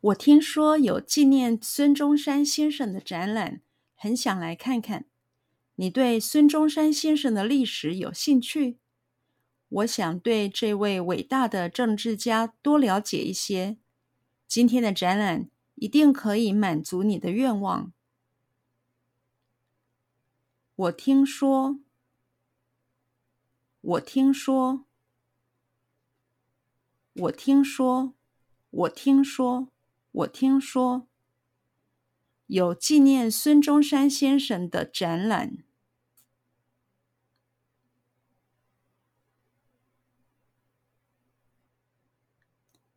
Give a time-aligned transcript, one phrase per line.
[0.00, 3.60] 我听说有纪念孙中山先生的展览，
[3.94, 5.04] 很想来看看。
[5.74, 8.78] 你对孙中山先生的历史有兴趣？
[9.68, 13.76] 我想对这位伟大的政治家多了解一些。
[14.48, 17.92] 今天的展览一定可以满足你的愿望。
[20.76, 21.78] 我听说，
[23.82, 24.86] 我听说，
[27.12, 28.14] 我听说，
[28.70, 29.69] 我听说，
[30.12, 31.06] 我听说，
[32.46, 35.58] 有纪念孙中山先生的展览。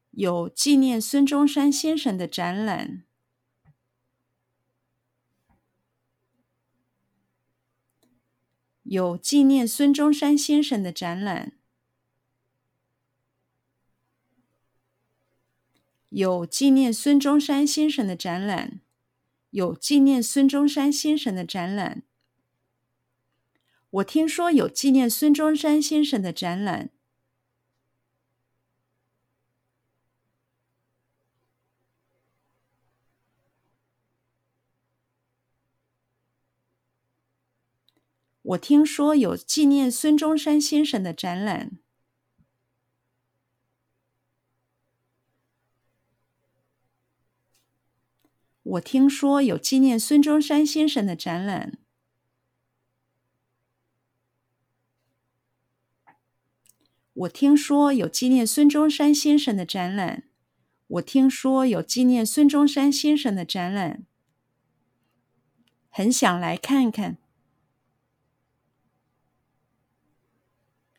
[0.10, 3.04] 有纪念孙中山先生的展览。
[8.84, 11.63] 有纪念孙中山先生的展览。
[16.16, 18.82] 有纪念孙中山先生的展览。
[19.50, 22.04] 有纪念孙中山先生的展览。
[23.90, 26.92] 我听说有纪念孙中山先生的展览。
[38.44, 41.80] 我听说有纪念孙中山先生的展览。
[48.64, 51.78] 我听说有纪念孙中山先生的展览。
[57.14, 60.24] 我听说有纪念孙中山先生的展览。
[60.88, 64.06] 我听说有纪念孙中山先生的展览。
[65.90, 67.18] 很想来看看。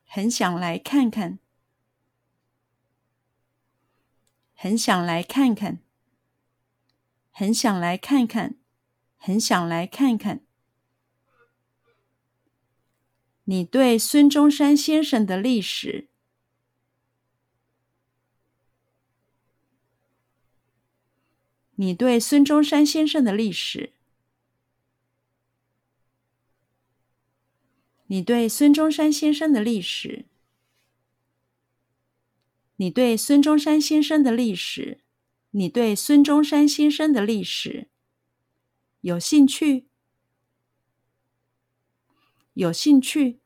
[0.06, 1.40] 很想来看看，
[4.54, 5.80] 很想来看看，
[7.36, 8.54] 很想来看看，
[9.16, 10.46] 很想来看看。
[13.42, 16.08] 你对孙中山先生的历史，
[21.74, 23.92] 你对孙中山先生的历史。
[28.06, 30.26] 你对孙中山先生的历史，
[32.76, 35.03] 你对孙中山先生的历史，
[35.56, 37.88] 你对孙中山先生的历史
[39.02, 39.86] 有兴趣？
[42.54, 43.38] 有兴趣？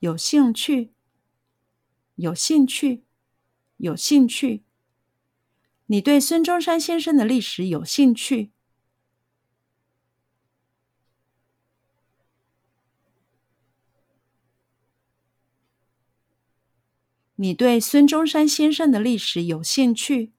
[0.00, 0.90] 有兴趣？
[2.16, 3.04] 有兴趣？
[3.76, 4.64] 有兴趣？
[5.86, 8.50] 你对孙中山先生的历史有兴趣？
[17.40, 20.32] 你对孙中山先生的历史有兴趣？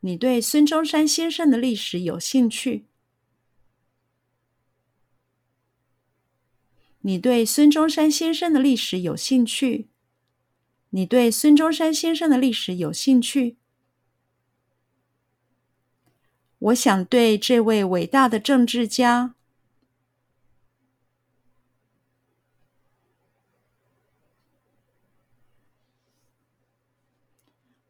[0.00, 2.86] 你对孙中山先生的历史有兴趣？
[7.02, 9.88] 你对孙中山先生的历史有兴趣？
[10.90, 13.56] 你对孙中山先生的历史有兴趣？
[16.58, 19.36] 我想对这位伟大的政治家。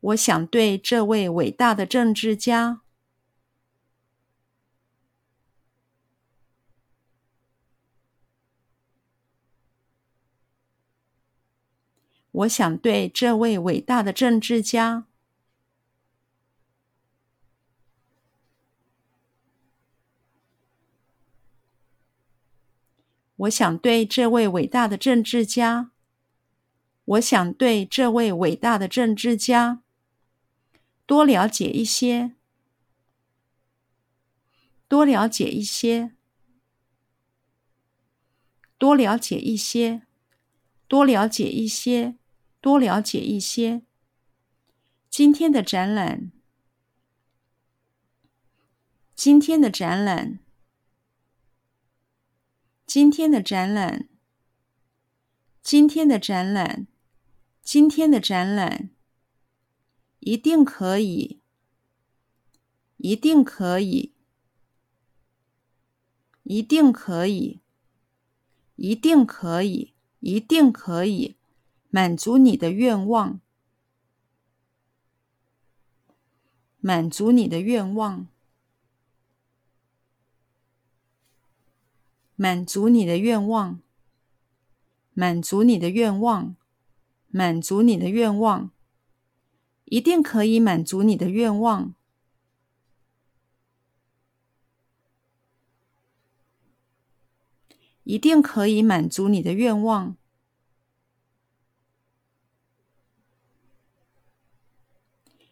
[0.04, 2.82] 我想对这位伟大的政治家，
[12.32, 15.06] 我想对这位伟大的政治家，
[23.36, 25.90] 我想对这位伟大的政治家，
[27.06, 29.83] 我想对这位伟大的政治家。
[31.06, 32.34] 多了解一些，
[34.88, 36.14] 多了解一些，
[38.78, 40.06] 多了解一些，
[40.88, 42.16] 多了解一些，
[42.60, 43.82] 多了解一些。
[45.10, 46.32] 今天的展览，
[49.14, 50.40] 今天的展览，
[52.86, 54.08] 今天的展览，
[55.62, 56.86] 今天的展览，
[57.62, 58.90] 今天的展览。
[60.26, 61.38] 一定可以，
[62.96, 64.14] 一定可以，
[66.44, 67.60] 一定可以，
[68.76, 71.36] 一定可以，一定可以
[71.90, 73.38] 满足你的愿望，
[76.80, 78.26] 满足你的愿望，
[82.34, 83.78] 满足你的愿望，
[85.12, 86.56] 满足你的愿望，
[87.28, 88.70] 满足你的愿望，
[89.84, 91.94] 一定可以满足你的愿望，
[98.04, 100.16] 一定可以满足你的愿望，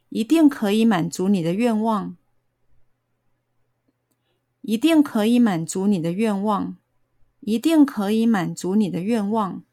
[0.08, 2.16] 一定可以满足你的愿望，
[4.62, 6.76] 一定可以满足你的愿望。
[7.44, 9.64] 一定可以满足你的愿望。